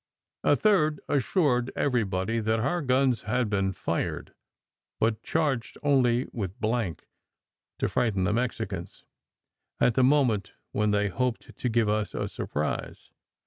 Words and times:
A 0.43 0.55
third 0.55 0.99
assured 1.07 1.71
everybody 1.75 2.39
that 2.39 2.59
our 2.59 2.81
guns 2.81 3.21
had 3.21 3.51
been 3.51 3.71
fired, 3.71 4.33
but 4.99 5.21
charged 5.21 5.77
only 5.83 6.25
with 6.33 6.59
blank, 6.59 7.05
to 7.77 7.87
frighten 7.87 8.23
the 8.23 8.33
Mexicans, 8.33 9.03
at 9.79 9.93
the 9.93 10.03
moment 10.03 10.53
when 10.71 10.89
they 10.89 11.09
hoped 11.09 11.55
to 11.55 11.69
give 11.69 11.87
us 11.87 12.15
a 12.15 12.27
surprise. 12.27 13.11